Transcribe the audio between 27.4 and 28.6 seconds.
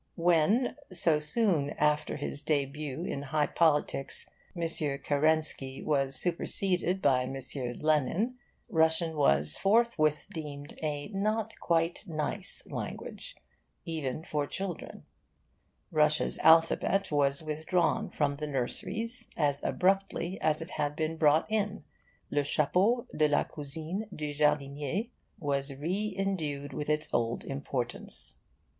importance.